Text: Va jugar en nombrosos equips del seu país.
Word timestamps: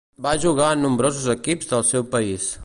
Va 0.27 0.31
jugar 0.45 0.69
en 0.75 0.81
nombrosos 0.85 1.29
equips 1.35 1.71
del 1.75 1.87
seu 1.93 2.09
país. 2.17 2.51